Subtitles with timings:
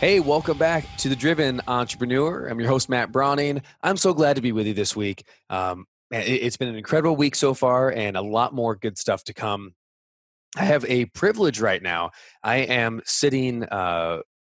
[0.00, 2.46] Hey, welcome back to the Driven Entrepreneur.
[2.46, 3.60] I'm your host, Matt Browning.
[3.82, 5.26] I'm so glad to be with you this week.
[5.50, 9.34] Um, it's been an incredible week so far and a lot more good stuff to
[9.34, 9.74] come.
[10.56, 12.12] I have a privilege right now.
[12.42, 13.66] I am sitting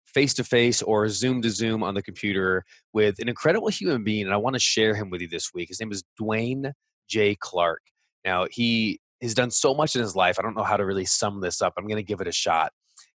[0.06, 4.26] face to face or Zoom to Zoom on the computer with an incredible human being,
[4.26, 5.70] and I want to share him with you this week.
[5.70, 6.70] His name is Dwayne
[7.08, 7.34] J.
[7.34, 7.82] Clark.
[8.24, 10.38] Now, he has done so much in his life.
[10.38, 11.72] I don't know how to really sum this up.
[11.76, 12.70] I'm going to give it a shot.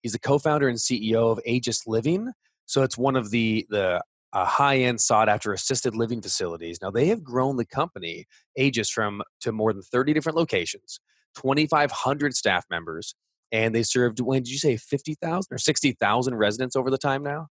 [0.03, 2.33] He's the co-founder and CEO of Aegis Living.
[2.67, 6.81] So it's one of the the uh, high-end sought-after assisted living facilities.
[6.81, 8.27] Now they have grown the company
[8.57, 11.01] Aegis from to more than 30 different locations,
[11.37, 13.15] 2,500 staff members,
[13.51, 14.21] and they served.
[14.21, 17.49] When did you say 50,000 or 60,000 residents over the time now?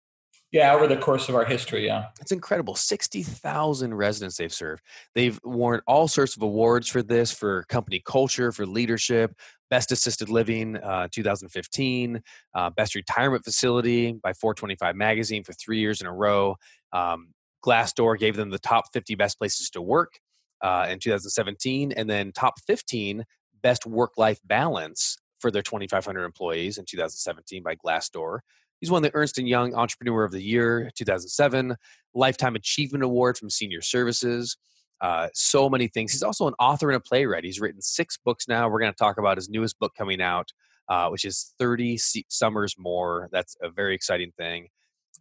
[0.52, 2.08] Yeah, over the course of our history, yeah.
[2.20, 2.74] It's incredible.
[2.74, 4.82] 60,000 residents they've served.
[5.14, 9.36] They've won all sorts of awards for this, for company culture, for leadership,
[9.70, 12.24] Best Assisted Living uh, 2015,
[12.56, 16.56] uh, Best Retirement Facility by 425 Magazine for three years in a row.
[16.94, 17.28] Um,
[17.64, 20.20] Glassdoor gave them the top 50 best places to work
[20.62, 23.24] uh, in 2017, and then top 15
[23.62, 28.40] best work life balance for their 2,500 employees in 2017 by Glassdoor.
[28.80, 31.76] He's won the Ernst & Young Entrepreneur of the Year 2007,
[32.14, 34.58] Lifetime Achievement Award from Senior Services,
[35.02, 36.12] uh, so many things.
[36.12, 37.44] He's also an author and a playwright.
[37.44, 38.70] He's written six books now.
[38.70, 40.50] We're going to talk about his newest book coming out,
[40.90, 41.98] uh, which is 30
[42.30, 43.30] Summers More.
[43.32, 44.68] That's a very exciting thing.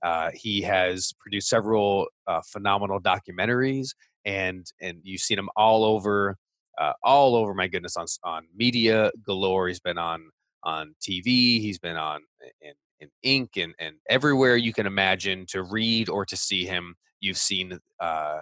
[0.03, 3.89] Uh, he has produced several uh, phenomenal documentaries,
[4.25, 6.37] and and you've seen him all over,
[6.81, 7.53] uh, all over.
[7.53, 9.67] My goodness, on on media galore.
[9.67, 10.31] He's been on
[10.63, 11.61] on TV.
[11.61, 12.21] He's been on
[12.61, 16.95] in, in ink and and everywhere you can imagine to read or to see him.
[17.21, 18.41] You've seen uh,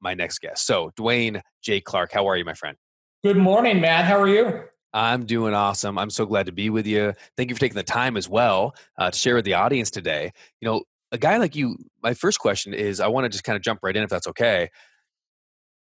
[0.00, 0.66] my next guest.
[0.66, 1.80] So, Dwayne J.
[1.80, 2.76] Clark, how are you, my friend?
[3.24, 4.04] Good morning, Matt.
[4.04, 4.64] How are you?
[4.92, 5.98] I'm doing awesome.
[5.98, 7.12] I'm so glad to be with you.
[7.36, 10.32] Thank you for taking the time as well uh, to share with the audience today.
[10.60, 13.56] You know, a guy like you, my first question is I want to just kind
[13.56, 14.70] of jump right in if that's okay.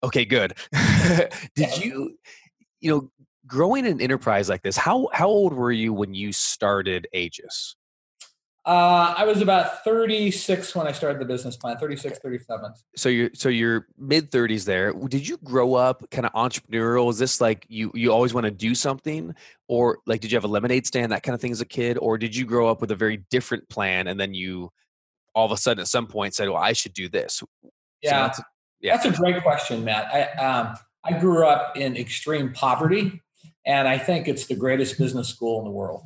[0.03, 0.55] Okay, good.
[1.55, 2.17] Did you,
[2.81, 3.11] you know,
[3.45, 7.75] growing an enterprise like this, how, how old were you when you started Aegis?
[8.67, 12.73] Uh, I was about 36 when I started the business plan, 36, 37.
[12.97, 14.91] So you're so you're mid 30s there.
[14.91, 17.09] Did you grow up kind of entrepreneurial?
[17.09, 19.33] Is this like you you always want to do something
[19.69, 21.97] or like did you have a lemonade stand that kind of thing as a kid
[22.01, 24.69] or did you grow up with a very different plan and then you
[25.33, 27.41] all of a sudden at some point said, "Well, I should do this."
[28.01, 28.09] Yeah.
[28.09, 28.41] So that's,
[28.81, 28.97] yeah.
[28.97, 30.13] That's a great question, Matt.
[30.13, 33.21] I um I grew up in extreme poverty
[33.65, 36.03] and I think it's the greatest business school in the world.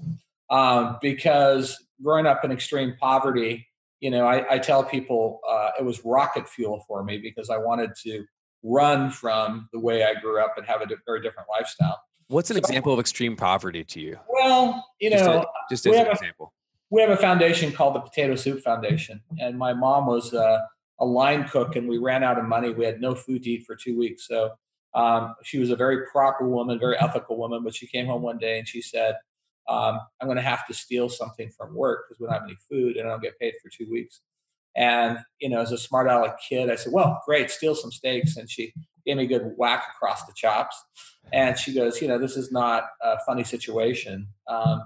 [0.51, 3.67] Um, because growing up in extreme poverty,
[3.99, 7.57] you know, I, I tell people uh, it was rocket fuel for me because I
[7.57, 8.25] wanted to
[8.63, 11.99] run from the way I grew up and have a very different lifestyle.
[12.27, 14.17] What's an so, example of extreme poverty to you?
[14.27, 16.53] Well, you just know, a, just as an a, example.
[16.89, 20.59] We have a foundation called the Potato Soup Foundation, and my mom was uh,
[20.99, 22.71] a line cook, and we ran out of money.
[22.71, 24.27] We had no food to eat for two weeks.
[24.27, 24.51] So
[24.93, 27.63] um, she was a very proper woman, very ethical woman.
[27.63, 29.15] But she came home one day and she said,
[29.69, 32.57] um, I'm going to have to steal something from work because we don't have any
[32.69, 34.21] food and I don't get paid for two weeks.
[34.75, 38.37] And, you know, as a smart aleck kid, I said, well, great, steal some steaks.
[38.37, 38.73] And she
[39.05, 40.81] gave me a good whack across the chops.
[41.33, 44.27] And she goes, you know, this is not a funny situation.
[44.47, 44.83] Um,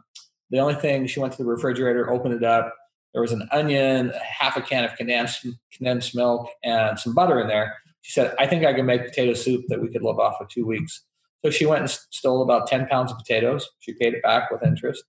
[0.50, 2.74] the only thing, she went to the refrigerator, opened it up.
[3.14, 7.48] There was an onion, half a can of condensed, condensed milk, and some butter in
[7.48, 7.76] there.
[8.02, 10.46] She said, I think I can make potato soup that we could live off for
[10.46, 11.04] two weeks.
[11.44, 13.70] So she went and stole about 10 pounds of potatoes.
[13.80, 15.04] She paid it back with interest.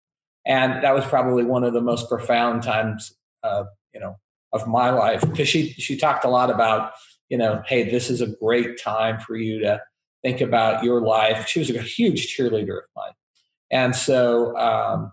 [0.45, 4.17] And that was probably one of the most profound times, uh, you know,
[4.53, 6.93] of my life because she, she talked a lot about,
[7.29, 9.83] you know, hey, this is a great time for you to
[10.23, 11.49] think about your life.
[11.49, 13.13] She was a huge cheerleader of mine.
[13.71, 15.13] And so um,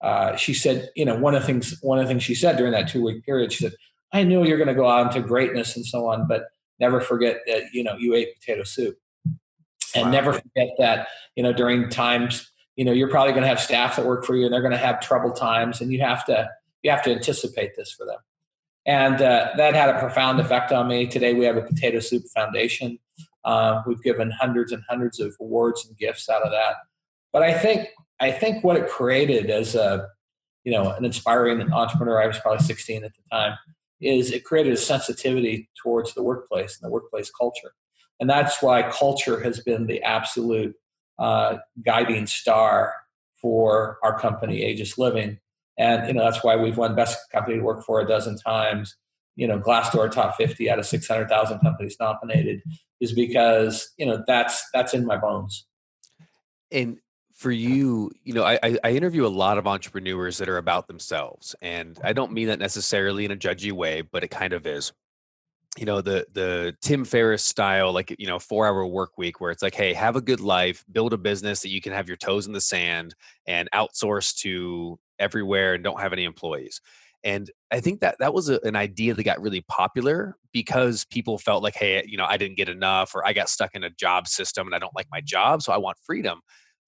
[0.00, 2.56] uh, she said, you know, one of the things, one of the things she said
[2.56, 3.74] during that two week period, she said,
[4.12, 6.44] I knew you're going to go out into greatness and so on, but
[6.80, 8.96] never forget that, you know, you ate potato soup
[9.94, 10.10] and wow.
[10.10, 13.96] never forget that you know during times you know you're probably going to have staff
[13.96, 16.48] that work for you and they're going to have trouble times and you have to
[16.82, 18.18] you have to anticipate this for them
[18.86, 22.22] and uh, that had a profound effect on me today we have a potato soup
[22.34, 22.98] foundation
[23.44, 26.76] uh, we've given hundreds and hundreds of awards and gifts out of that
[27.32, 27.88] but i think
[28.20, 30.08] i think what it created as a
[30.64, 33.56] you know an inspiring entrepreneur i was probably 16 at the time
[34.02, 37.72] is it created a sensitivity towards the workplace and the workplace culture.
[38.20, 40.74] And that's why culture has been the absolute
[41.18, 42.94] uh, guiding star
[43.40, 45.38] for our company, Aegis Living.
[45.78, 48.96] And you know that's why we've won Best Company to Work for a dozen times.
[49.36, 52.62] You know, Glassdoor top 50 out of 600,000 companies nominated
[53.00, 55.66] is because you know that's that's in my bones.
[56.70, 56.98] And
[57.32, 61.56] for you, you know, I, I interview a lot of entrepreneurs that are about themselves,
[61.60, 64.92] and I don't mean that necessarily in a judgy way, but it kind of is.
[65.78, 69.50] You know, the the Tim Ferriss style, like you know, four hour work week, where
[69.50, 72.18] it's like, hey, have a good life, build a business that you can have your
[72.18, 73.14] toes in the sand,
[73.46, 76.82] and outsource to everywhere, and don't have any employees.
[77.24, 81.38] And I think that that was a, an idea that got really popular because people
[81.38, 83.90] felt like, hey, you know, I didn't get enough, or I got stuck in a
[83.90, 86.40] job system and I don't like my job, so I want freedom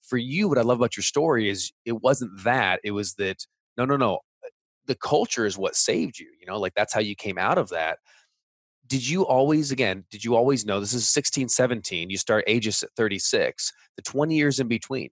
[0.03, 2.81] for you, what I love about your story is it wasn't that.
[2.85, 3.47] It was that,
[3.79, 4.19] no, no, no.
[4.87, 6.29] The culture is what saved you.
[6.39, 7.99] You know, like that's how you came out of that.
[8.87, 12.11] Did you always, again, did you always know this is 16, 17?
[12.11, 15.09] You start Aegis at 36, the 20 years in between.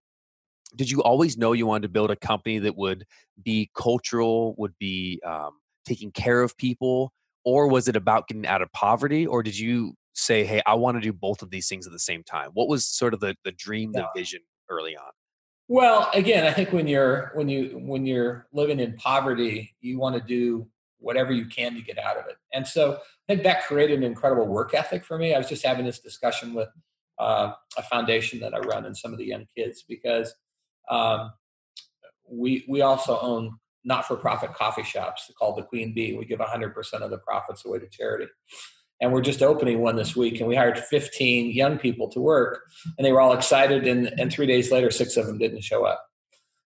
[0.76, 3.04] Did you always know you wanted to build a company that would
[3.42, 5.52] be cultural, would be um,
[5.86, 7.12] taking care of people?
[7.44, 9.26] Or was it about getting out of poverty?
[9.26, 11.98] Or did you say, hey, I want to do both of these things at the
[11.98, 12.50] same time?
[12.54, 15.10] What was sort of the, the dream, the vision early on?
[15.68, 20.16] Well, again, I think when you're when you when you're living in poverty, you want
[20.16, 20.68] to do
[21.02, 22.36] whatever you can to get out of it.
[22.52, 25.34] And so I think that created an incredible work ethic for me.
[25.34, 26.68] I was just having this discussion with
[27.18, 30.34] uh, a foundation that I run and some of the young kids because
[30.90, 31.32] um,
[32.30, 36.16] we we also own not-for-profit coffee shops called the Queen Bee.
[36.16, 38.28] We give 100% of the profits away to charity
[39.02, 42.62] and we're just opening one this week and we hired 15 young people to work
[42.96, 45.84] and they were all excited and, and three days later six of them didn't show
[45.84, 46.06] up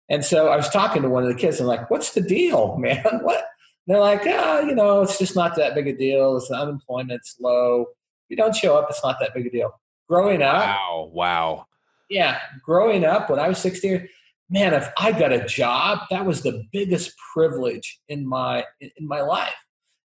[0.08, 2.20] and so i was talking to one of the kids and I'm like what's the
[2.20, 3.44] deal man what
[3.86, 6.36] they're like ah you know it's just not that big a deal.
[6.36, 7.82] It's unemployment's low.
[7.82, 9.80] If you don't show up it's not that big a deal.
[10.08, 11.66] Growing up wow wow.
[12.08, 14.08] Yeah growing up when i was 16
[14.48, 19.20] man if i got a job that was the biggest privilege in my in my
[19.20, 19.54] life.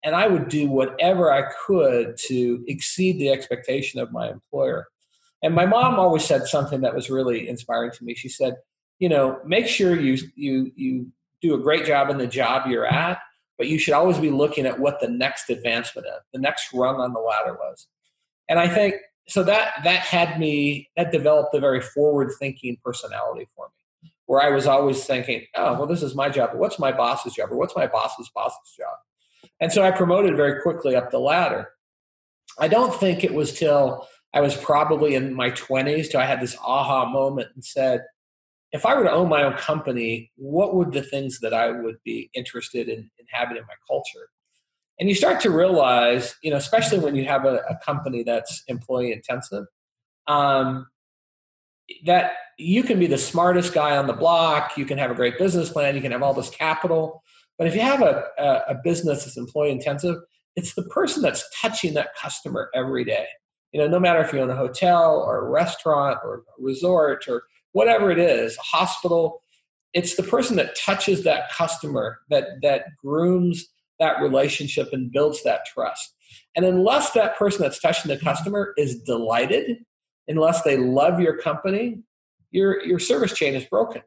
[0.04, 4.86] And I would do whatever I could to exceed the expectation of my employer.
[5.42, 8.14] And my mom always said something that was really inspiring to me.
[8.14, 8.56] She said,
[8.98, 11.12] you know, make sure you you you
[11.42, 13.18] do a great job in the job you're at,
[13.58, 17.00] but you should always be looking at what the next advancement is, the next rung
[17.00, 17.86] on the ladder was.
[18.48, 18.94] And I think
[19.28, 24.40] so that that had me that developed a very forward thinking personality for me where
[24.40, 26.50] I was always thinking, oh, well, this is my job.
[26.52, 27.52] But what's my boss's job?
[27.52, 28.96] Or what's my boss's boss's job?
[29.60, 31.68] And so I promoted very quickly up the ladder.
[32.58, 36.40] I don't think it was till I was probably in my 20s till I had
[36.40, 38.04] this aha moment and said,
[38.74, 41.96] if I were to own my own company, what would the things that I would
[42.04, 44.28] be interested in, in having in my culture?
[44.98, 48.64] And you start to realize, you know, especially when you have a, a company that's
[48.66, 49.66] employee intensive,
[50.26, 50.88] um,
[52.04, 55.38] that you can be the smartest guy on the block, you can have a great
[55.38, 57.22] business plan, you can have all this capital,
[57.58, 60.16] but if you have a, a, a business that's employee intensive,
[60.56, 63.26] it's the person that's touching that customer every day.
[63.70, 67.28] You know, no matter if you own a hotel or a restaurant or a resort
[67.28, 67.44] or
[67.74, 69.42] whatever it is, hospital,
[69.92, 73.66] it's the person that touches that customer that that grooms
[74.00, 76.14] that relationship and builds that trust.
[76.56, 79.84] And unless that person that's touching the customer is delighted,
[80.26, 81.98] unless they love your company,
[82.50, 84.02] your your service chain is broken.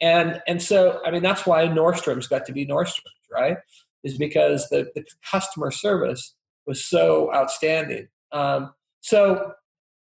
[0.00, 3.56] And and so I mean that's why Nordstrom's got to be Nordstrom's, right?
[4.04, 6.34] Is because the, the customer service
[6.66, 8.08] was so outstanding.
[8.32, 9.52] Um, so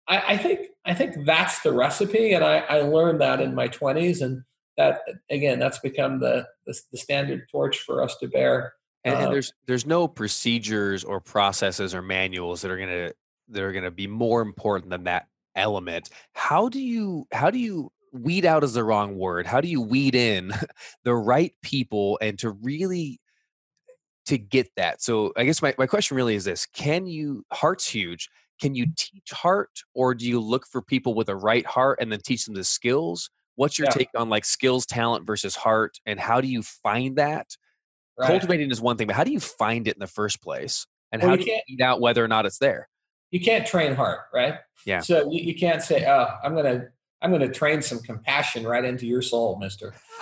[0.07, 3.67] I, I, think I think that's the recipe, and I, I learned that in my
[3.67, 4.43] twenties, and
[4.77, 8.73] that again that's become the, the, the standard torch for us to bear.
[9.03, 13.11] And, and, uh, there's there's no procedures or processes or manuals that are gonna
[13.49, 16.09] that are gonna be more important than that element.
[16.33, 19.45] How do you how do you weed out is the wrong word.
[19.45, 20.53] How do you weed in
[21.03, 23.19] the right people and to really
[24.27, 25.01] to get that?
[25.01, 28.29] So I guess my, my question really is this can you heart's huge.
[28.59, 32.11] Can you teach heart or do you look for people with a right heart and
[32.11, 33.29] then teach them the skills?
[33.55, 33.91] What's your yeah.
[33.91, 35.97] take on like skills, talent versus heart?
[36.05, 37.47] And how do you find that?
[38.17, 38.27] Right.
[38.27, 40.87] Cultivating is one thing, but how do you find it in the first place?
[41.11, 42.89] And well, how do you find out whether or not it's there?
[43.31, 44.55] You can't train heart, right?
[44.85, 45.01] Yeah.
[45.01, 46.87] So you, you can't say, oh, I'm going to
[47.21, 49.95] I'm to train some compassion right into your soul, mister.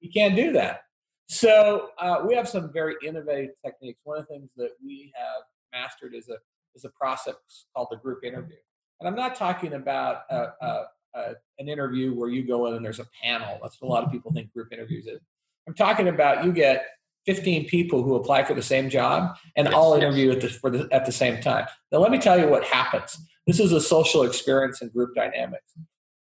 [0.00, 0.82] you can't do that.
[1.28, 4.00] So uh, we have some very innovative techniques.
[4.04, 6.36] One of the things that we have mastered is a
[6.74, 7.34] is a process
[7.74, 8.56] called the group interview.
[9.00, 10.84] And I'm not talking about a, a,
[11.14, 11.22] a,
[11.58, 13.58] an interview where you go in and there's a panel.
[13.62, 15.20] That's what a lot of people think group interviews is.
[15.66, 16.86] I'm talking about you get
[17.26, 20.02] 15 people who apply for the same job and Yes, all yes.
[20.04, 21.66] interview at the, for the, at the same time.
[21.92, 23.18] Now, let me tell you what happens.
[23.46, 25.72] This is a social experience and group dynamics.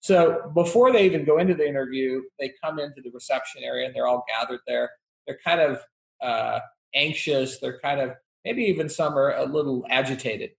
[0.01, 3.95] So before they even go into the interview, they come into the reception area and
[3.95, 4.89] they're all gathered there.
[5.27, 5.79] They're kind of
[6.21, 6.59] uh,
[6.95, 7.59] anxious.
[7.59, 8.11] They're kind of
[8.45, 10.51] maybe even some are a little agitated.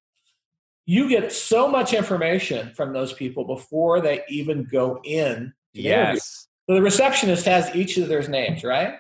[0.85, 5.53] You get so much information from those people before they even go in.
[5.75, 5.83] to the.
[5.83, 6.49] Yes.
[6.69, 8.95] So the receptionist has each of their names, right?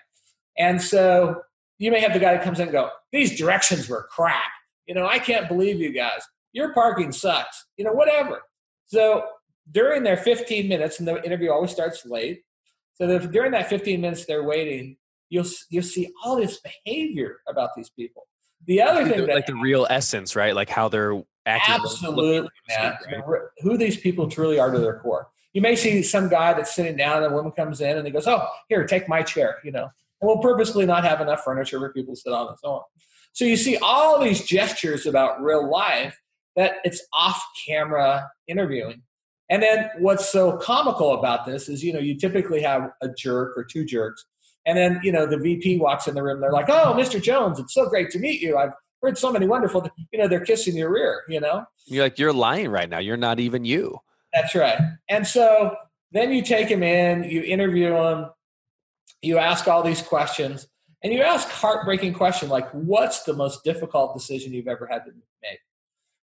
[0.58, 1.42] And so
[1.78, 4.50] you may have the guy that comes in and go, these directions were crap.
[4.86, 6.22] You know, I can't believe you guys.
[6.52, 7.66] Your parking sucks.
[7.76, 8.42] You know, whatever.
[8.86, 9.24] So
[9.70, 12.42] during their 15 minutes, and the interview always starts late.
[12.94, 14.96] So that during that 15 minutes they're waiting,
[15.30, 18.26] you'll you'll see all this behavior about these people.
[18.66, 20.54] The other thing that like the real essence, right?
[20.54, 21.74] Like how they're acting.
[21.74, 22.96] Absolutely, man.
[23.26, 23.40] Right?
[23.58, 25.28] Who these people truly are to their core.
[25.52, 28.12] You may see some guy that's sitting down, and a woman comes in, and he
[28.12, 31.78] goes, "Oh, here, take my chair," you know, and we'll purposely not have enough furniture
[31.78, 32.82] for people to sit on and so on.
[33.32, 36.20] So you see all these gestures about real life
[36.54, 39.02] that it's off-camera interviewing.
[39.48, 43.56] And then what's so comical about this is, you know, you typically have a jerk
[43.56, 44.24] or two jerks,
[44.66, 46.40] and then you know the VP walks in the room.
[46.40, 47.20] They're like, "Oh, Mr.
[47.20, 48.56] Jones, it's so great to meet you.
[48.56, 51.22] I've heard so many wonderful." You know, they're kissing your ear.
[51.28, 52.98] You know, You're like you're lying right now.
[52.98, 53.98] You're not even you.
[54.32, 54.78] that's right.
[55.08, 55.76] And so
[56.12, 58.26] then you take him in, you interview him,
[59.22, 60.66] you ask all these questions,
[61.02, 65.10] and you ask heartbreaking question like, "What's the most difficult decision you've ever had to
[65.42, 65.58] make?"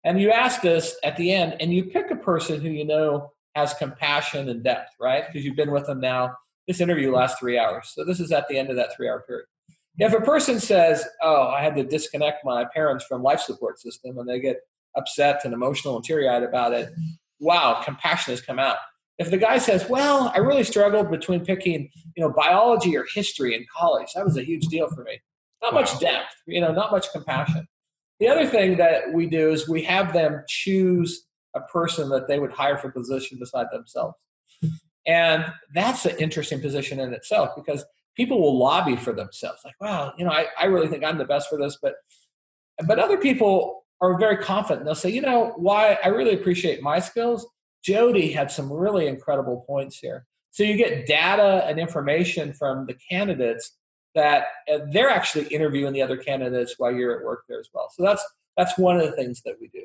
[0.05, 3.33] And you ask this at the end, and you pick a person who you know
[3.55, 5.25] has compassion and depth, right?
[5.26, 6.37] Because you've been with them now.
[6.66, 9.47] This interview lasts three hours, so this is at the end of that three-hour period.
[9.99, 14.18] If a person says, "Oh, I had to disconnect my parents from life support system,"
[14.18, 14.61] and they get
[14.97, 16.90] upset and emotional and teary-eyed about it,
[17.40, 18.78] wow, compassion has come out.
[19.18, 23.54] If the guy says, "Well, I really struggled between picking, you know, biology or history
[23.54, 24.09] in college.
[24.14, 25.21] That was a huge deal for me."
[25.62, 25.80] Not Wow.
[25.80, 27.68] much depth, you know, not much compassion.
[28.21, 32.38] The other thing that we do is we have them choose a person that they
[32.38, 34.16] would hire for a position beside themselves.
[35.07, 35.45] And
[35.75, 37.85] that's an interesting position in itself because
[38.17, 39.61] people will lobby for themselves.
[39.65, 41.95] Like, wow, you know, I, I really think I'm the best for this, but
[42.87, 44.85] but other people are very confident.
[44.85, 47.47] They'll say, you know, why I really appreciate my skills.
[47.83, 50.27] Jody had some really incredible points here.
[50.51, 53.77] So you get data and information from the candidates
[54.15, 54.47] that
[54.93, 57.91] they're actually interviewing the other candidates while you're at work there as well.
[57.93, 58.25] So that's
[58.57, 59.85] that's one of the things that we do.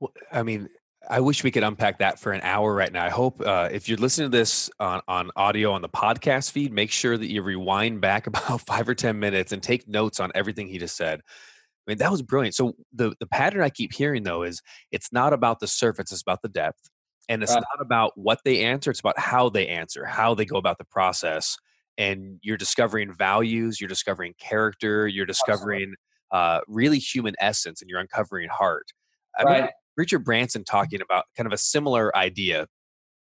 [0.00, 0.68] Well, I mean,
[1.08, 3.04] I wish we could unpack that for an hour right now.
[3.04, 6.72] I hope uh, if you're listening to this on, on audio on the podcast feed,
[6.72, 10.30] make sure that you rewind back about five or 10 minutes and take notes on
[10.34, 11.20] everything he just said.
[11.20, 12.54] I mean, that was brilliant.
[12.54, 14.60] So the, the pattern I keep hearing though is
[14.92, 16.90] it's not about the surface, it's about the depth.
[17.28, 17.62] And it's Right.
[17.76, 20.84] not about what they answer, it's about how they answer, how they go about the
[20.84, 21.56] process.
[21.96, 25.94] And you're discovering values, you're discovering character, you're discovering
[26.30, 28.92] uh, really human essence, and you're uncovering heart.
[29.38, 29.70] I Right.
[29.96, 32.66] Richard Branson talking about kind of a similar idea,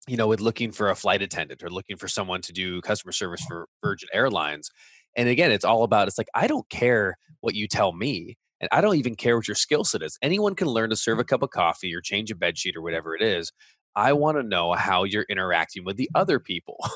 [0.06, 3.12] you know, with looking for a flight attendant or looking for someone to do customer
[3.12, 4.70] service for Virgin Airlines.
[5.16, 8.36] And again, it's all about it's like, I don't care what you tell me.
[8.60, 10.16] And I don't even care what your skill set is.
[10.22, 12.82] Anyone can learn to serve a cup of coffee or change a bed sheet or
[12.82, 13.52] whatever it is.
[13.96, 16.76] I want to know how you're interacting with the other people.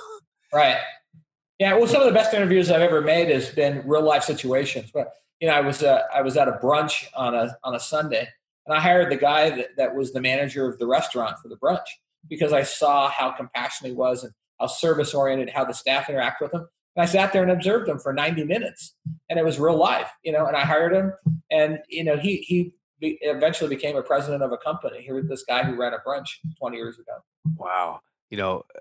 [0.54, 0.78] Right.
[1.58, 1.74] Yeah.
[1.74, 4.90] Well, some of the best interviews I've ever made has been real life situations.
[4.92, 7.80] But you know, I was uh, I was at a brunch on a on a
[7.80, 8.28] Sunday,
[8.66, 11.56] and I hired the guy that, that was the manager of the restaurant for the
[11.56, 11.86] brunch
[12.28, 16.40] because I saw how compassionate he was and how service oriented, how the staff interact
[16.40, 16.66] with him.
[16.96, 18.94] And I sat there and observed him for 90 minutes,
[19.28, 20.46] and it was real life, you know.
[20.46, 21.12] And I hired him,
[21.50, 25.02] and you know, he he be, eventually became a president of a company.
[25.02, 27.12] He was this guy who ran a brunch 20 years ago.
[27.56, 28.00] wow.
[28.30, 28.80] You know, uh,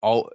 [0.00, 0.30] all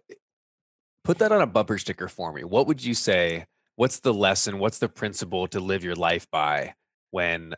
[1.03, 2.43] put that on a bumper sticker for me.
[2.43, 3.45] What would you say?
[3.75, 4.59] What's the lesson?
[4.59, 6.75] What's the principle to live your life by
[7.11, 7.55] when,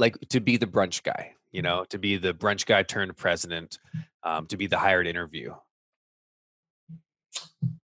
[0.00, 3.78] like, to be the brunch guy, you know, to be the brunch guy turned president,
[4.24, 5.54] um, to be the hired interview?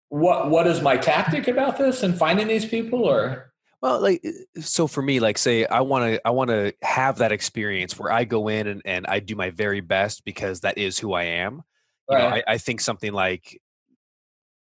[0.08, 4.60] What what is my tactic about this and finding these people, or Well, like uh,
[4.60, 8.12] so for me, like say I want to I want to have that experience where
[8.12, 11.24] I go in and, and I do my very best because that is who I
[11.24, 11.62] am.
[12.10, 13.58] You know, I, I think something like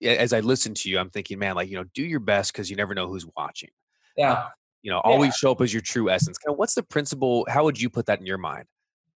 [0.04, 2.70] as I listen to you, I'm thinking, man, like, you know, do your best because
[2.70, 3.70] you never know who's watching.
[4.16, 4.50] yeah.
[4.82, 5.12] You know, Yeah.
[5.12, 6.38] always show up as your true essence.
[6.38, 7.46] Kind of what's the principle?
[7.50, 8.66] How would you put that in your mind?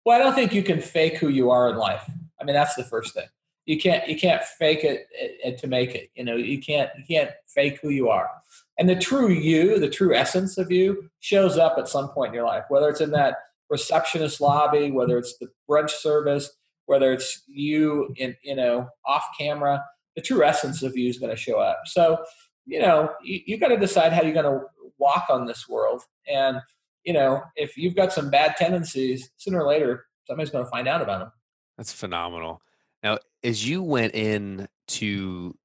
[0.04, 2.08] Well, I don't think you can fake who you are in life.
[2.40, 3.26] I mean, that's the first thing.
[3.66, 5.06] You can't you can't fake it
[5.44, 6.10] uh, uh, to make it.
[6.14, 8.30] You know, you can't you can't fake who you are.
[8.78, 12.34] And the true you, the true essence of you, shows up at some point in
[12.34, 12.64] your life.
[12.70, 13.36] Whether it's in that
[13.68, 16.50] receptionist lobby, whether it's the brunch service,
[16.86, 19.84] whether it's you in you know off camera,
[20.16, 21.82] the true essence of you is going to show up.
[21.84, 22.24] So
[22.70, 24.66] you know, you, you got to decide how you're going to
[24.98, 26.02] walk on this world.
[26.30, 26.60] And,
[27.04, 30.86] you know, if you've got some bad tendencies, sooner or later, somebody's going to find
[30.86, 31.32] out about them.
[31.76, 32.62] That's phenomenal.
[33.02, 35.56] Now, as you went in to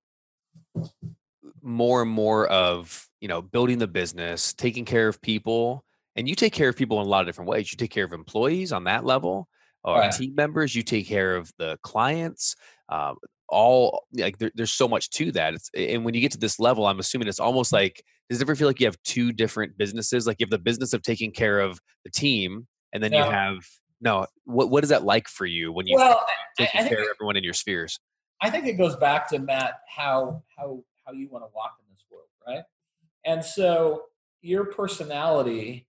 [1.62, 5.83] more and more of, you know, building the business, taking care of people,
[6.15, 7.71] and you take care of people in a lot of different ways.
[7.71, 9.50] You take care of employees on that level,
[9.83, 10.12] or right.
[10.12, 10.74] team members.
[10.74, 12.55] You take care of the clients.
[12.88, 13.17] Um,
[13.50, 15.54] all like there, there's so much to that.
[15.54, 17.84] It's, and when you get to this level, I'm assuming it's almost mm-hmm.
[17.84, 20.25] like does it ever feel like you have two different businesses?
[20.25, 23.25] Like you have the business of taking care of the team, and then yeah.
[23.25, 23.58] you have
[24.02, 24.25] no.
[24.46, 26.25] What what is that like for you when you well,
[26.58, 28.00] taking care of everyone in your spheres?
[28.42, 31.86] I think it goes back to Matt how how how you want to walk in
[31.94, 32.64] this world, right?
[33.25, 34.04] And so
[34.42, 35.88] your personality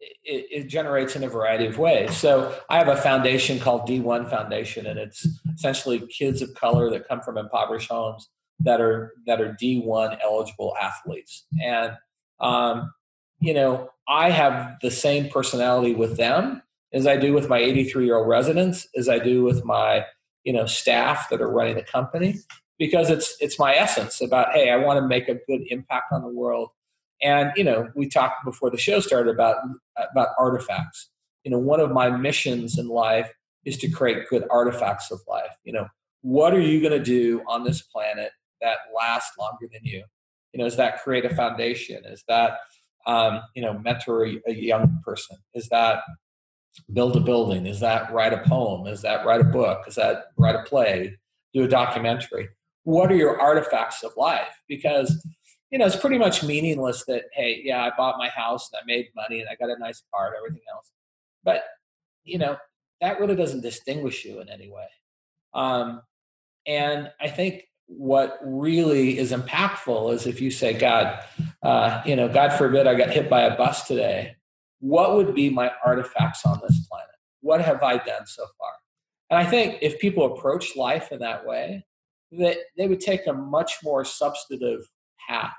[0.00, 2.16] it, it, generates in a variety of ways.
[2.16, 7.06] So I have a foundation called D1 Foundation, and it's essentially kids of color that
[7.06, 8.28] come from impoverished homes
[8.60, 11.46] that are that are D1 eligible athletes.
[11.62, 11.92] And
[12.40, 12.92] um,
[13.40, 18.04] you know, I have the same personality with them as I do with my 83
[18.04, 20.04] year old residents, as I do with my
[20.44, 22.36] you know staff that are running the company,
[22.78, 26.22] because it's it's my essence about hey, I want to make a good impact on
[26.22, 26.70] the world
[27.22, 29.56] and you know, we talked before the show started about
[30.12, 31.10] about artifacts.
[31.44, 33.30] You know, one of my missions in life
[33.64, 35.54] is to create good artifacts of life.
[35.64, 35.86] You know,
[36.22, 40.04] what are you going to do on this planet that lasts longer than you?
[40.52, 42.02] You know, is that create a foundation?
[42.04, 42.58] Is that
[43.06, 45.36] um, you know mentor a young person?
[45.54, 46.02] Is that
[46.92, 47.66] build a building?
[47.66, 48.86] Is that write a poem?
[48.86, 49.82] Is that write a book?
[49.86, 51.16] Is that write a play?
[51.52, 52.48] Do a documentary?
[52.84, 54.60] What are your artifacts of life?
[54.68, 55.24] Because
[55.70, 58.84] you know, it's pretty much meaningless that, hey, yeah, I bought my house and I
[58.86, 60.90] made money and I got a nice car and everything else.
[61.44, 61.64] But,
[62.24, 62.56] you know,
[63.00, 64.88] that really doesn't distinguish you in any way.
[65.54, 66.02] Um,
[66.66, 71.24] and I think what really is impactful is if you say, God,
[71.62, 74.36] uh, you know, God forbid I got hit by a bus today.
[74.80, 77.08] What would be my artifacts on this planet?
[77.42, 78.72] What have I done so far?
[79.30, 81.84] And I think if people approach life in that way,
[82.32, 84.88] that they would take a much more substantive
[85.28, 85.54] path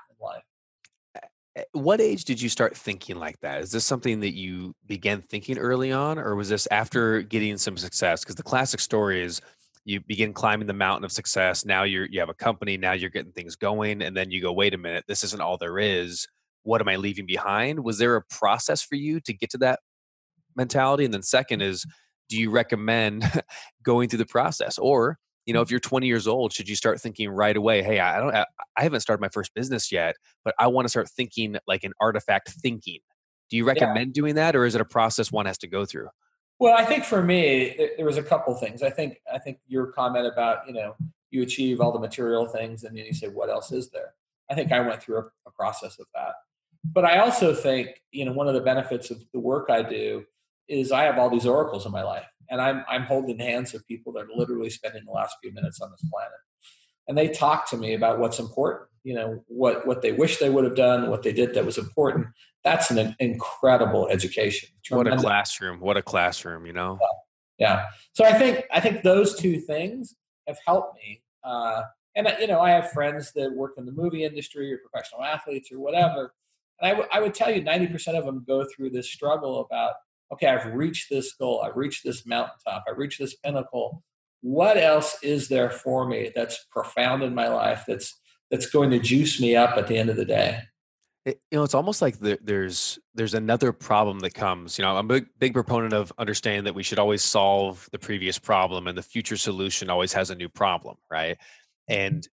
[1.54, 3.60] At what age did you start thinking like that?
[3.60, 7.76] Is this something that you began thinking early on, or was this after getting some
[7.76, 8.20] success?
[8.20, 9.40] Because the classic story is
[9.84, 11.64] you begin climbing the mountain of success.
[11.64, 12.76] Now you're you have a company.
[12.78, 15.58] Now you're getting things going, and then you go, wait a minute, this isn't all
[15.58, 16.26] there is.
[16.62, 17.84] What am I leaving behind?
[17.84, 19.80] Was there a process for you to get to that
[20.56, 21.04] mentality?
[21.04, 21.84] And then second is,
[22.28, 23.24] do you recommend
[23.82, 27.00] going through the process, or you know if you're 20 years old should you start
[27.00, 30.66] thinking right away hey i don't i haven't started my first business yet but i
[30.66, 32.98] want to start thinking like an artifact thinking.
[33.50, 34.20] Do you recommend yeah.
[34.20, 36.08] doing that or is it a process one has to go through?
[36.58, 38.82] Well i think for me there was a couple things.
[38.82, 40.96] I think i think your comment about you know
[41.30, 44.14] you achieve all the material things and then you say what else is there?
[44.50, 46.34] I think i went through a, a process of that.
[46.84, 50.24] But i also think you know one of the benefits of the work i do
[50.68, 53.86] is i have all these oracles in my life and I'm I'm holding hands with
[53.86, 56.32] people that are literally spending the last few minutes on this planet,
[57.08, 58.88] and they talk to me about what's important.
[59.04, 61.78] You know what what they wish they would have done, what they did that was
[61.78, 62.28] important.
[62.64, 64.68] That's an incredible education.
[64.90, 65.80] What a classroom!
[65.80, 66.66] What a classroom!
[66.66, 66.98] You know.
[67.58, 67.86] Yeah.
[68.12, 70.14] So I think I think those two things
[70.46, 71.22] have helped me.
[71.44, 71.82] Uh,
[72.14, 75.70] and you know, I have friends that work in the movie industry or professional athletes
[75.72, 76.34] or whatever.
[76.80, 79.94] And I, w- I would tell you, 90% of them go through this struggle about
[80.32, 84.02] okay, I've reached this goal, I've reached this mountaintop, I've reached this pinnacle.
[84.40, 88.18] What else is there for me that's profound in my life that's
[88.50, 90.60] that's going to juice me up at the end of the day?
[91.24, 94.78] It, you know, it's almost like the, there's there's another problem that comes.
[94.78, 97.98] You know, I'm a big, big proponent of understanding that we should always solve the
[97.98, 101.38] previous problem, and the future solution always has a new problem, right?
[101.88, 102.26] And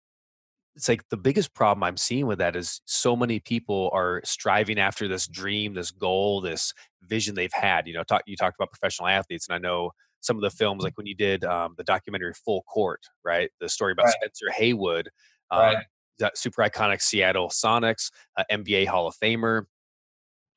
[0.79, 4.79] it's like the biggest problem I'm seeing with that is so many people are striving
[4.79, 7.85] after this dream, this goal, this vision they've had.
[7.85, 10.81] You know, talk, you talked about professional athletes, and I know some of the films,
[10.81, 13.51] like when you did um, the documentary Full Court, right?
[13.59, 14.15] The story about right.
[14.21, 15.09] Spencer Haywood,
[15.51, 15.85] um, right.
[16.19, 19.63] that super iconic Seattle Sonics, uh, NBA Hall of Famer,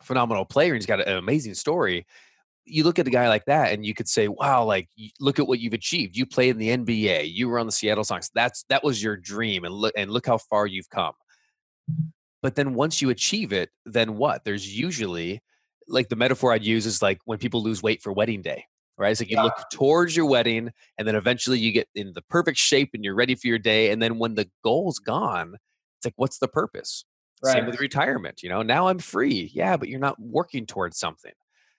[0.05, 2.07] phenomenal player, and he's got an amazing story
[2.65, 4.89] you look at a guy like that and you could say, wow, like
[5.21, 6.17] look at what you've achieved.
[6.17, 7.33] You played in the NBA.
[7.33, 8.31] You were on the Seattle Sonics.
[8.35, 11.15] That's that was your dream, and look and look how far you've come.
[12.43, 14.45] But then once you achieve it, then what?
[14.45, 15.41] There's usually
[15.89, 18.65] like the metaphor I'd use is like when people lose weight for wedding day,
[18.97, 19.11] right?
[19.11, 19.45] It's like you yeah.
[19.45, 23.15] look towards your wedding, and then eventually you get in the perfect shape and you're
[23.15, 23.91] ready for your day.
[23.91, 25.57] And then when the goal's gone,
[25.99, 27.05] it's like, what's the purpose?
[27.45, 27.55] Right.
[27.55, 28.43] Same with retirement.
[28.43, 29.51] You know, now I'm free.
[29.53, 31.33] Yeah, but you're not working towards something.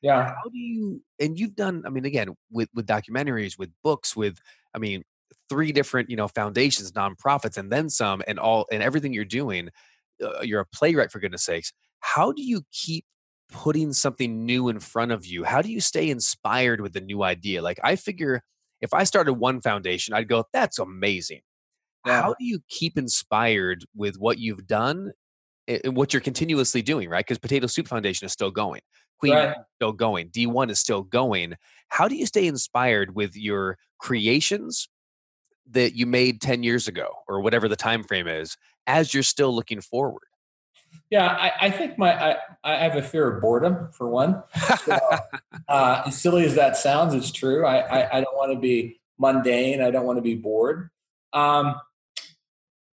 [0.03, 0.25] Yeah.
[0.25, 4.37] How do you and you've done I mean again with with documentaries, with books, with
[4.75, 5.03] I mean
[5.49, 9.69] three different, you know, foundations, nonprofits and then some and all and everything you're doing.
[10.23, 11.73] uh, you're a playwright for goodness sakes.
[11.99, 13.05] How do you keep
[13.51, 15.43] putting something new in front of you?
[15.43, 17.61] How do you stay inspired with a new idea?
[17.61, 18.41] Like I figure
[18.81, 21.41] if I started one foundation, I'd go, that's amazing.
[22.05, 22.21] Yeah.
[22.21, 25.13] How do you keep inspired with what you've done
[25.67, 27.25] and what you're continuously doing, right?
[27.25, 28.81] Because Potato Soup Foundation is still going.
[29.23, 29.55] Queen right.
[29.75, 30.29] still going.
[30.29, 31.55] D1 is still going.
[31.87, 34.89] How do you stay inspired with your creations
[35.69, 39.55] that you made 10 years ago or whatever the time frame is as you're still
[39.55, 40.23] looking forward?
[41.09, 44.43] Yeah, I, I think my I, I have a fear of boredom for one.
[44.83, 44.99] So,
[45.67, 47.65] uh, as silly as that sounds, it's true.
[47.65, 49.81] I, I, I don't want to be mundane.
[49.81, 50.89] I don't want to be bored.
[51.31, 51.75] Um,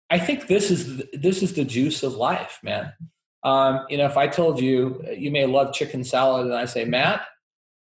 [0.09, 2.93] I think this is this is the juice of life, man.
[3.43, 6.85] Um, you know, if I told you you may love chicken salad, and I say,
[6.85, 7.21] Matt,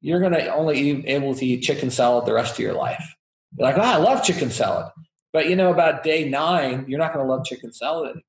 [0.02, 3.16] you're going to only be able to eat chicken salad the rest of your life.
[3.58, 4.92] You're like, oh, I love chicken salad,
[5.34, 8.24] but you know, about day nine, you're not going to love chicken salad anymore.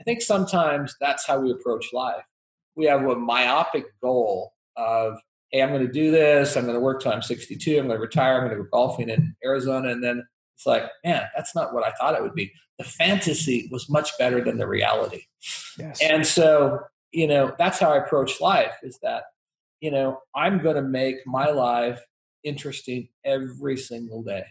[0.00, 2.24] I think sometimes that's how we approach life.
[2.74, 5.18] We have a myopic goal of,
[5.50, 6.56] hey, I'm going to do this.
[6.56, 7.78] I'm going to work till I'm 62.
[7.78, 8.36] I'm going to retire.
[8.36, 10.24] I'm going to go golfing in Arizona, and then
[10.60, 12.52] it's like, man, that's not what I thought it would be.
[12.76, 15.22] The fantasy was much better than the reality.
[15.78, 16.02] Yes.
[16.02, 16.80] And so,
[17.12, 19.22] you know, that's how I approach life is that,
[19.80, 22.02] you know, I'm going to make my life
[22.44, 24.44] interesting every single day.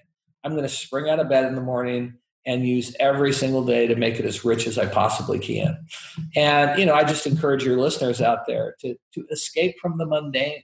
[0.43, 3.85] I'm going to spring out of bed in the morning and use every single day
[3.85, 5.77] to make it as rich as I possibly can.
[6.35, 10.07] And, you know, I just encourage your listeners out there to, to escape from the
[10.07, 10.63] mundane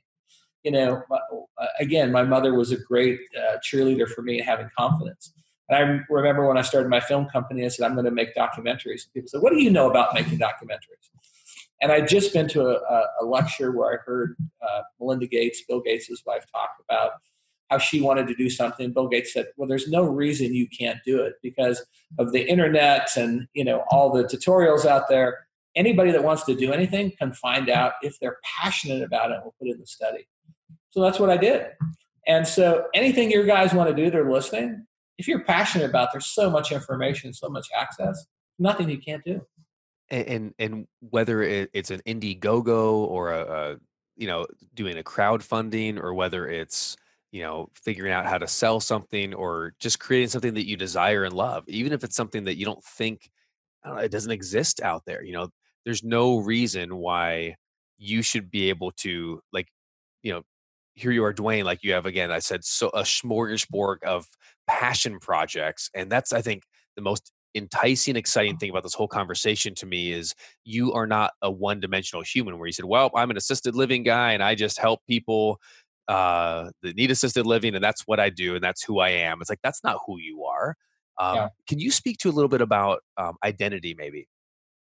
[0.65, 4.67] you know, uh, again, my mother was a great uh, cheerleader for me and having
[4.77, 5.31] confidence.
[5.69, 8.35] And I remember when I started my film company, I said, I'm going to make
[8.35, 9.05] documentaries.
[9.05, 11.09] And people said, What do you know about making documentaries?
[11.81, 15.81] And I'd just been to a, a lecture where I heard uh, Melinda Gates, Bill
[15.81, 17.11] Gates' wife, talk about
[17.69, 18.91] how she wanted to do something.
[18.91, 21.85] Bill Gates said, "Well, there's no reason you can't do it because
[22.17, 25.45] of the internet and you know all the tutorials out there.
[25.75, 29.39] Anybody that wants to do anything can find out if they're passionate about it.
[29.43, 30.27] We'll put in the study."
[30.95, 31.67] So that's what I did.
[32.25, 34.87] And so anything your guys want to do, they're listening.
[35.17, 38.25] If you're passionate about, there's so much information, so much access.
[38.59, 39.41] Nothing you can't do.
[40.09, 43.75] And and, and whether it's an Indiegogo or a, a
[44.15, 46.95] you know doing a crowdfunding or whether it's
[47.33, 51.25] you know figuring out how to sell something or just creating something that you desire
[51.25, 53.29] and love even if it's something that you don't think
[53.83, 55.49] don't know, it doesn't exist out there you know
[55.83, 57.55] there's no reason why
[57.97, 59.67] you should be able to like
[60.23, 60.43] you know
[60.95, 64.25] here you are, Dwayne, like you have again, I said, so a smorgasbord of
[64.67, 65.89] passion projects.
[65.93, 66.63] And that's, I think,
[66.95, 71.31] the most enticing, exciting thing about this whole conversation to me is you are not
[71.41, 74.55] a one dimensional human where you said, well, I'm an assisted living guy and I
[74.55, 75.59] just help people
[76.07, 79.39] uh, that need assisted living and that's what I do and that's who I am.
[79.41, 80.75] It's like, that's not who you are.
[81.17, 81.49] Um, yeah.
[81.67, 84.27] Can you speak to a little bit about um, identity, maybe?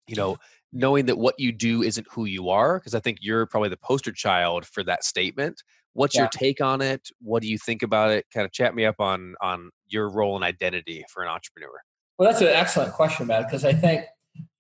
[0.08, 0.38] You know,
[0.74, 3.78] knowing that what you do isn't who you are, because I think you're probably the
[3.78, 5.64] poster child for that statement.
[5.94, 6.22] What's yeah.
[6.22, 7.10] your take on it?
[7.22, 8.26] What do you think about it?
[8.34, 11.82] Kind of chat me up on on your role and identity for an entrepreneur.
[12.18, 14.06] Well, that's an excellent question, Matt, because I think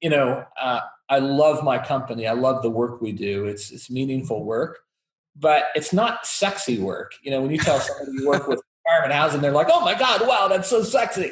[0.01, 2.27] you know uh, I love my company.
[2.27, 3.45] I love the work we do.
[3.45, 4.79] It's it's meaningful work,
[5.35, 7.13] but it's not sexy work.
[7.23, 9.97] You know, when you tell somebody you work with retirement housing, they're like, "Oh my
[9.97, 11.31] God, wow, that's so sexy."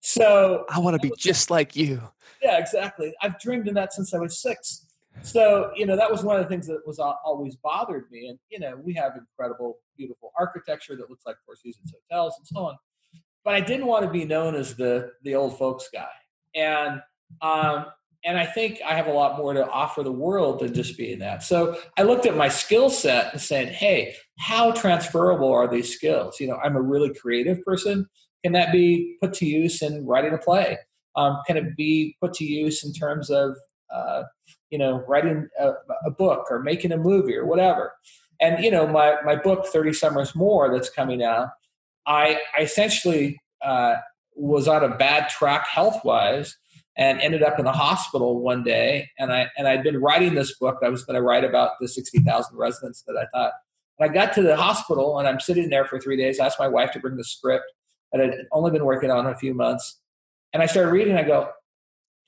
[0.00, 2.00] So I want to be just like you.
[2.42, 3.14] Yeah, exactly.
[3.22, 4.86] I've dreamed of that since I was six
[5.20, 8.28] so you know that was one of the things that was always bothered me.
[8.28, 12.46] And you know we have incredible beautiful architecture that looks like four seasons hotels and
[12.46, 12.76] so on.
[13.44, 16.08] But i didn't want to be known as the the old folks guy.
[16.54, 17.00] And
[17.40, 17.86] um
[18.24, 21.18] and i think i have a lot more to offer the world than just being
[21.20, 21.42] that.
[21.42, 26.40] So i looked at my skill set and said hey how transferable are these skills?
[26.40, 28.06] You know i'm a really creative person.
[28.42, 30.76] Can that be put to use in writing a play?
[31.14, 33.56] Um, can it be put to use in terms of
[33.92, 34.22] uh,
[34.72, 35.72] you know, writing a,
[36.06, 37.92] a, book or making a movie or whatever.
[38.40, 41.50] And you know, my my book Thirty Summers More that's coming out,
[42.06, 43.96] I, I essentially uh,
[44.34, 46.56] was on a bad track health wise
[46.96, 49.10] and ended up in the hospital one day.
[49.18, 50.78] And I and I'd been writing this book.
[50.82, 53.52] I was going to write about the sixty thousand residents that I thought.
[53.98, 56.40] And I got to the hospital and I'm sitting there for three days.
[56.40, 57.66] I asked my wife to bring the script
[58.10, 60.00] that I'd only been working on a few months.
[60.54, 61.16] And I started reading.
[61.16, 61.50] I go,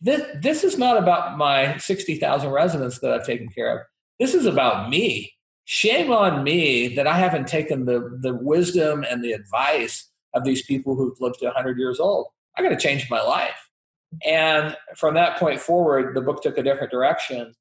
[0.00, 3.86] this, this is not about my 60,000 residents that I've taken care of.
[4.20, 5.32] This is about me.
[5.64, 10.62] Shame on me that I haven't taken the, the wisdom and the advice of these
[10.62, 12.26] people who've lived to 100 years old.
[12.56, 13.70] I got to change my life.
[14.24, 17.54] And from that point forward, the book took a different direction.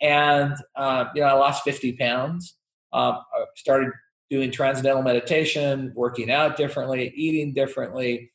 [0.00, 2.54] And, uh, you know, I lost 50 pounds,
[2.92, 3.92] um, I started
[4.30, 8.30] doing transcendental meditation, working out differently, eating differently,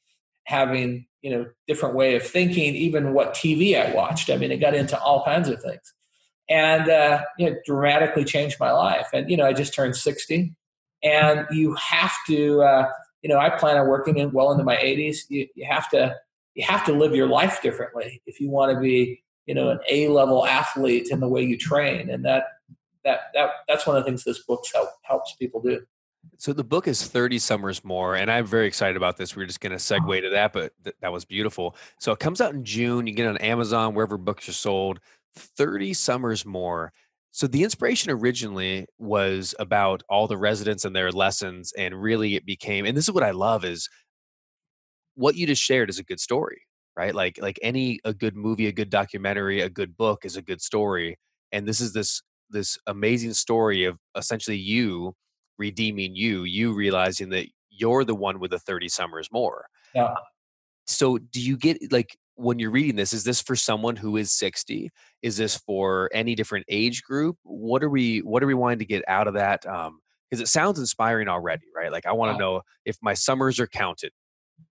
[0.46, 4.30] having you know different way of thinking, even what TV I watched.
[4.30, 5.94] I mean, it got into all kinds of things,
[6.50, 9.08] and uh, you know, dramatically changed my life.
[9.14, 10.54] And you know, I just turned sixty,
[11.02, 12.62] and you have to.
[12.62, 12.90] Uh,
[13.24, 15.20] you know, I plan on working in well into my 80s.
[15.30, 16.16] You, you have to
[16.56, 19.80] you have to live your life differently if you want to be you know an
[19.90, 22.44] A level athlete in the way you train, and that
[23.04, 25.82] that that that's one of the things this book help, helps people do.
[26.38, 29.36] So the book is 30 Summers More, and I'm very excited about this.
[29.36, 31.76] We are just going to segue to that, but th- that was beautiful.
[32.00, 33.08] So it comes out in June.
[33.08, 35.00] You get it on Amazon, wherever books are sold.
[35.36, 36.92] 30 Summers More.
[37.32, 42.46] So the inspiration originally was about all the residents and their lessons, and really it
[42.46, 42.86] became.
[42.86, 43.90] And this is what I love is
[45.16, 46.62] what you just shared is a good story,
[46.96, 47.14] right?
[47.14, 50.62] Like like any a good movie, a good documentary, a good book is a good
[50.62, 51.18] story,
[51.52, 55.14] and this is this this amazing story of essentially you
[55.64, 59.66] redeeming you, you realizing that you're the one with the 30 summers more.
[59.96, 60.16] Yeah.
[60.86, 64.34] So do you get like when you're reading this, is this for someone who is
[64.34, 64.92] 60?
[65.22, 67.38] Is this for any different age group?
[67.44, 69.66] What are we what are we wanting to get out of that?
[69.66, 70.00] Um,
[70.30, 71.92] because it sounds inspiring already, right?
[71.92, 72.46] Like I want to yeah.
[72.46, 74.12] know if my summers are counted.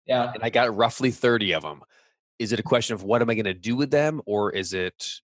[0.06, 0.30] Yeah.
[0.34, 1.80] And I got roughly 30 of them.
[2.38, 4.74] Is it a question of what am I going to do with them or is
[4.74, 5.20] it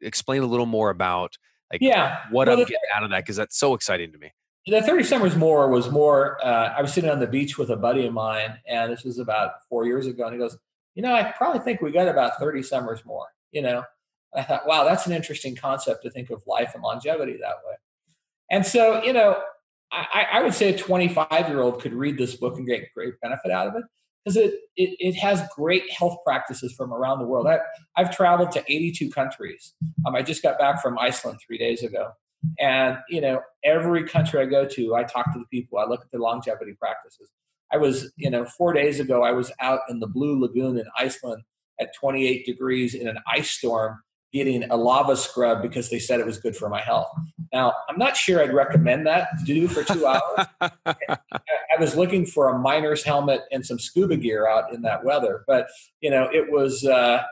[0.00, 1.36] explain a little more about
[1.72, 4.30] like yeah, what well, I'm getting out of that because that's so exciting to me.
[4.66, 7.76] The 30 Summers More was more, uh, I was sitting on the beach with a
[7.76, 10.56] buddy of mine, and this was about four years ago, and he goes,
[10.94, 13.26] You know, I probably think we got about 30 summers more.
[13.50, 13.82] You know,
[14.34, 17.74] I thought, wow, that's an interesting concept to think of life and longevity that way.
[18.50, 19.40] And so, you know,
[19.90, 23.14] I, I would say a 25 year old could read this book and get great
[23.20, 23.84] benefit out of it
[24.24, 27.46] because it, it, it has great health practices from around the world.
[27.46, 27.58] I,
[27.96, 29.74] I've traveled to 82 countries.
[30.06, 32.12] Um, I just got back from Iceland three days ago.
[32.58, 36.02] And, you know, every country I go to, I talk to the people, I look
[36.02, 37.30] at their longevity practices.
[37.72, 40.84] I was, you know, four days ago, I was out in the Blue Lagoon in
[40.98, 41.42] Iceland
[41.80, 44.02] at 28 degrees in an ice storm
[44.32, 47.08] getting a lava scrub because they said it was good for my health.
[47.52, 50.46] Now, I'm not sure I'd recommend that to do for two hours.
[50.86, 55.44] I was looking for a miner's helmet and some scuba gear out in that weather,
[55.46, 55.68] but
[56.00, 57.22] you know, it was, uh,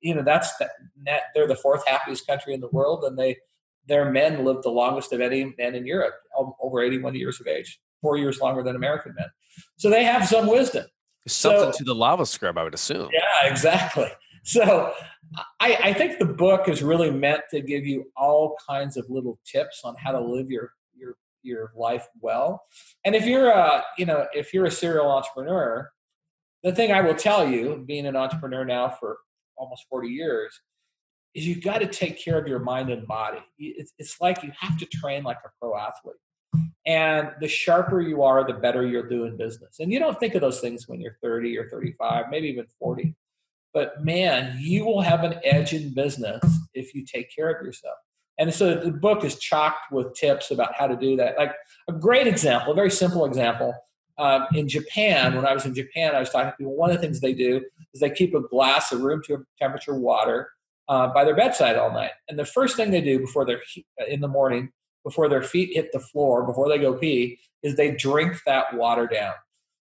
[0.00, 3.38] you know, that's that, they're the fourth happiest country in the world, and they
[3.86, 7.46] their men lived the longest of any men in Europe, um, over 81 years of
[7.46, 9.26] age, four years longer than American men.
[9.76, 10.86] So they have some wisdom.
[11.26, 13.08] Something so, to the lava scrub, I would assume.
[13.12, 14.08] Yeah, exactly.
[14.44, 14.92] So
[15.60, 19.38] I, I, think the book is really meant to give you all kinds of little
[19.44, 22.64] tips on how to live your your your life well.
[23.04, 25.90] And if you're a you know if you're a serial entrepreneur,
[26.64, 29.18] the thing I will tell you, being an entrepreneur now for
[29.56, 30.60] almost 40 years,
[31.34, 33.38] is you've got to take care of your mind and body.
[33.58, 36.16] It's, it's like you have to train like a pro athlete.
[36.84, 39.78] And the sharper you are, the better you're doing business.
[39.78, 43.14] And you don't think of those things when you're 30 or 35, maybe even 40.
[43.72, 46.42] But man, you will have an edge in business
[46.74, 47.96] if you take care of yourself.
[48.38, 51.38] And so the book is chocked with tips about how to do that.
[51.38, 51.54] Like
[51.88, 53.74] a great example, a very simple example.
[54.18, 56.76] Um, in Japan, when I was in Japan, I was talking to people.
[56.76, 57.64] One of the things they do
[57.94, 59.22] is they keep a glass of room
[59.58, 60.50] temperature water
[60.88, 62.12] uh, by their bedside all night.
[62.28, 63.62] And the first thing they do before they're
[64.08, 64.70] in the morning,
[65.04, 69.06] before their feet hit the floor, before they go pee, is they drink that water
[69.06, 69.34] down.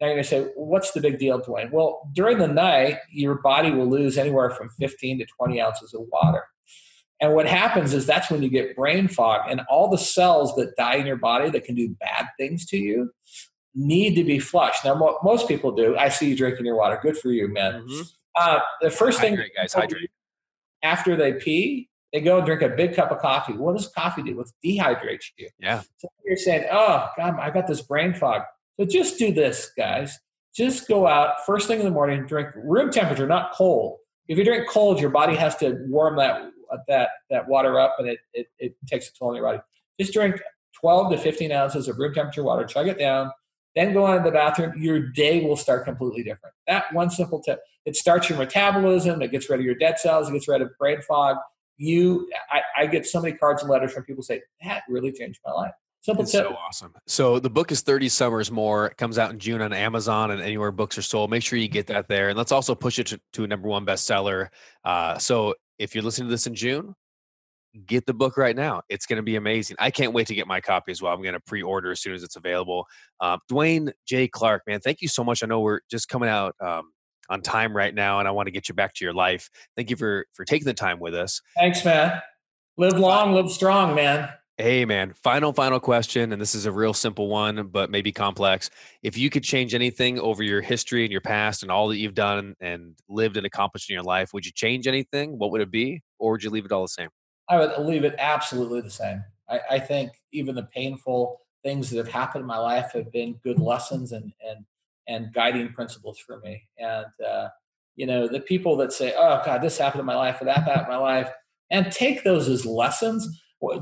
[0.00, 1.72] Now you're going to say, what's the big deal, Dwayne?
[1.72, 6.02] Well, during the night, your body will lose anywhere from 15 to 20 ounces of
[6.12, 6.44] water.
[7.20, 10.76] And what happens is that's when you get brain fog, and all the cells that
[10.76, 13.10] die in your body that can do bad things to you
[13.74, 14.84] need to be flushed.
[14.84, 15.96] Now, mo- most people do.
[15.96, 16.98] I see you drinking your water.
[17.02, 17.82] Good for you, man.
[17.82, 18.00] Mm-hmm.
[18.36, 20.10] Uh, the first hydrate, thing, guys, hydrate.
[20.82, 23.52] After they pee, they go and drink a big cup of coffee.
[23.52, 24.40] What does coffee do?
[24.40, 25.48] It dehydrates you.
[25.58, 25.82] Yeah.
[25.98, 28.42] So you're saying, "Oh God, I got this brain fog."
[28.78, 30.18] So just do this, guys.
[30.54, 33.98] Just go out first thing in the morning, drink room temperature, not cold.
[34.28, 36.50] If you drink cold, your body has to warm that
[36.86, 39.60] that that water up, and it it, it takes a toll on your body.
[40.00, 40.40] Just drink
[40.80, 42.64] 12 to 15 ounces of room temperature water.
[42.64, 43.30] Chug it down.
[43.74, 44.72] Then go into the bathroom.
[44.76, 46.54] Your day will start completely different.
[46.66, 47.60] That one simple tip.
[47.88, 49.22] It starts your metabolism.
[49.22, 50.28] It gets rid of your dead cells.
[50.28, 51.38] It gets rid of brain fog.
[51.78, 55.40] You, I, I get so many cards and letters from people say that really changed
[55.46, 55.72] my life.
[56.02, 56.44] Simple it's tip.
[56.44, 56.94] So awesome.
[57.06, 58.88] So the book is 30 Summers More.
[58.88, 61.30] It comes out in June on Amazon and anywhere books are sold.
[61.30, 62.28] Make sure you get that there.
[62.28, 64.48] And let's also push it to, to a number one bestseller.
[64.84, 66.94] Uh, so if you're listening to this in June,
[67.86, 68.82] get the book right now.
[68.90, 69.76] It's going to be amazing.
[69.78, 71.14] I can't wait to get my copy as well.
[71.14, 72.86] I'm going to pre-order as soon as it's available.
[73.18, 74.28] Uh, Dwayne J.
[74.28, 75.42] Clark, man, thank you so much.
[75.42, 76.90] I know we're just coming out um,
[77.28, 79.50] on time right now, and I want to get you back to your life.
[79.76, 81.40] Thank you for for taking the time with us.
[81.56, 82.20] Thanks, man.
[82.76, 84.28] Live long, live strong, man.
[84.60, 85.12] Hey, man.
[85.12, 86.32] Final, final question.
[86.32, 88.70] And this is a real simple one, but maybe complex.
[89.04, 92.14] If you could change anything over your history and your past and all that you've
[92.14, 95.38] done and lived and accomplished in your life, would you change anything?
[95.38, 96.02] What would it be?
[96.18, 97.08] Or would you leave it all the same?
[97.48, 99.22] I would leave it absolutely the same.
[99.48, 103.38] I, I think even the painful things that have happened in my life have been
[103.44, 104.64] good lessons and, and,
[105.08, 106.62] and guiding principles for me.
[106.78, 107.48] And, uh,
[107.96, 110.58] you know, the people that say, oh, God, this happened in my life or that
[110.58, 111.30] happened in my life,
[111.70, 113.28] and take those as lessons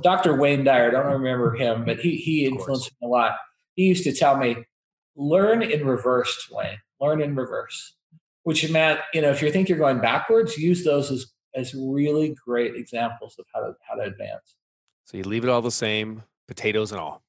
[0.03, 0.37] Dr.
[0.37, 3.37] Wayne Dyer, I don't remember him, but he he influenced me a lot.
[3.75, 4.57] He used to tell me,
[5.17, 6.79] learn in reverse, Wayne.
[7.01, 7.95] Learn in reverse.
[8.45, 12.35] Which meant, you know, if you think you're going backwards, use those as as really
[12.47, 14.57] great examples of how to how to advance.
[15.05, 17.23] So you leave it all the same, potatoes and all.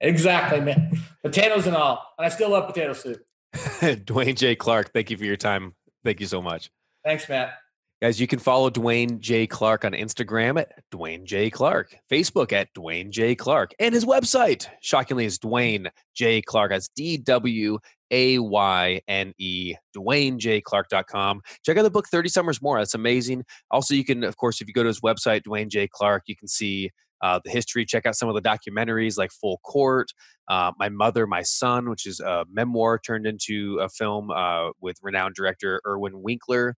[0.00, 1.00] Exactly, man.
[1.22, 2.02] potatoes and all.
[2.18, 3.22] And I still love potato soup.
[3.54, 4.56] Dwayne J.
[4.56, 5.74] Clark, thank you for your time.
[6.04, 6.70] Thank you so much.
[7.04, 7.54] Thanks, Matt.
[8.02, 9.46] Guys, you can follow Dwayne J.
[9.46, 11.50] Clark on Instagram at Dwayne J.
[11.50, 13.36] Clark, Facebook at Dwayne J.
[13.36, 16.42] Clark, and his website, shockingly, is Dwayne J.
[16.42, 16.72] Clark.
[16.72, 17.78] That's D W
[18.10, 21.42] A Y N E, DwayneJClark.com.
[21.64, 22.78] Check out the book 30 Summers More.
[22.78, 23.44] That's amazing.
[23.70, 25.86] Also, you can, of course, if you go to his website, Dwayne J.
[25.86, 26.90] Clark, you can see
[27.22, 27.84] uh, the history.
[27.84, 30.10] Check out some of the documentaries like Full Court,
[30.48, 34.96] uh, My Mother, My Son, which is a memoir turned into a film uh, with
[35.02, 36.76] renowned director Irwin Winkler.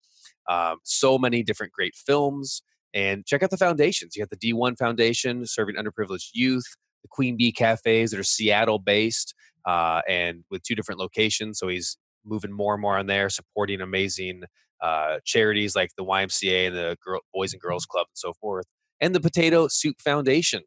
[0.48, 2.62] Um, so many different great films.
[2.92, 4.14] And check out the foundations.
[4.14, 6.64] You got the D1 Foundation serving underprivileged youth,
[7.02, 9.35] the Queen Bee Cafes that are Seattle based
[9.66, 11.59] uh, and with two different locations.
[11.59, 14.44] So he's moving more and more on there, supporting amazing
[14.80, 18.66] uh, charities like the YMCA and the Girl, Boys and Girls Club and so forth.
[19.00, 20.62] And the Potato Soup Foundation,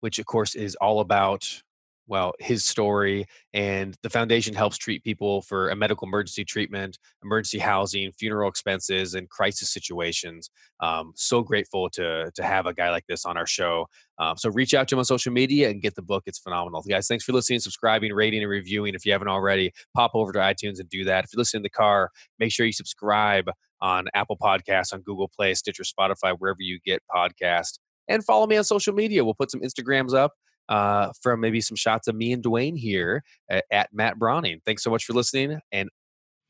[0.00, 1.62] which of course is all about
[2.10, 7.58] well his story and the foundation helps treat people for a medical emergency treatment emergency
[7.58, 10.50] housing funeral expenses and crisis situations.
[10.80, 13.86] Um, so grateful to to have a guy like this on our show.
[14.18, 16.24] Um, so reach out to him on social media and get the book.
[16.26, 16.82] It's phenomenal.
[16.82, 19.72] Guys thanks for listening subscribing rating and reviewing if you haven't already.
[19.94, 21.24] Pop over to itunes and do that.
[21.24, 23.48] If you're listening in the car make sure you subscribe
[23.80, 28.56] on apple podcasts on google play stitcher spotify wherever you get podcasts and follow me
[28.56, 30.32] on social media we'll put some instagrams up
[30.70, 34.60] uh, from maybe some shots of me and Dwayne here at, at Matt Browning.
[34.64, 35.58] Thanks so much for listening.
[35.72, 35.90] And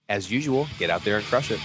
[0.09, 1.59] as usual, get out there and crush it.